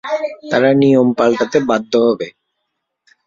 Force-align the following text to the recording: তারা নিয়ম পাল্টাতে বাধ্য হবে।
তারা 0.51 0.69
নিয়ম 0.81 1.07
পাল্টাতে 1.17 1.59
বাধ্য 1.69 1.93
হবে। 2.05 2.27